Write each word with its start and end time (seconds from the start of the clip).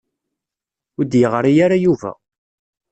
Ur 0.97 1.05
d-yeɣri 1.05 1.53
ara 1.65 1.77
Yuba. 1.83 2.11